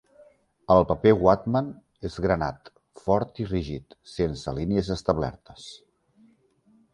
[0.75, 1.67] El paper Whatman
[2.09, 5.69] és granat, fort i rígid, sense línies establertes.